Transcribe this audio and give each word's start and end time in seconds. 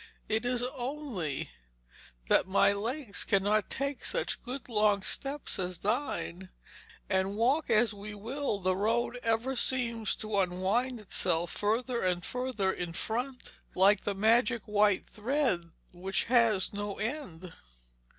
'It 0.27 0.43
is 0.45 0.63
only 0.73 1.51
that 2.27 2.47
my 2.47 2.73
legs 2.73 3.23
cannot 3.23 3.69
take 3.69 4.03
such 4.03 4.41
good 4.41 4.67
long 4.67 5.03
steps 5.03 5.59
as 5.59 5.77
thine; 5.77 6.49
and 7.07 7.35
walk 7.35 7.69
as 7.69 7.93
we 7.93 8.15
will 8.15 8.57
the 8.59 8.75
road 8.75 9.19
ever 9.21 9.55
seems 9.55 10.15
to 10.15 10.39
unwind 10.39 10.99
itself 10.99 11.51
further 11.51 12.01
and 12.01 12.25
further 12.25 12.73
in 12.73 12.93
front, 12.93 13.53
like 13.75 13.99
the 14.03 14.15
magic 14.15 14.63
white 14.63 15.05
thread 15.05 15.69
which 15.91 16.23
has 16.23 16.73
no 16.73 16.95
end.' 16.97 17.53